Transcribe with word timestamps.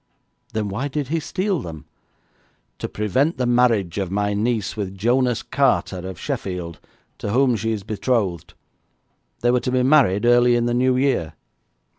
'Then 0.53 0.67
why 0.67 0.87
did 0.87 1.09
he 1.09 1.19
steal 1.19 1.59
them?' 1.61 1.85
'To 2.79 2.89
prevent 2.89 3.37
the 3.37 3.45
marriage 3.45 3.99
of 3.99 4.09
my 4.09 4.33
niece 4.33 4.75
with 4.75 4.97
Jonas 4.97 5.43
Carter, 5.43 5.99
of 6.09 6.19
Sheffield, 6.19 6.79
to 7.19 7.29
whom 7.29 7.55
she 7.55 7.71
is 7.71 7.83
betrothed. 7.83 8.55
They 9.41 9.51
were 9.51 9.59
to 9.59 9.71
be 9.71 9.83
married 9.83 10.25
early 10.25 10.55
in 10.55 10.65
the 10.65 10.73
New 10.73 10.97
Year.' 10.97 11.33